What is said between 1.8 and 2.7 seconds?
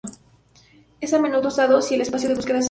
el espacio de búsqueda es discreto.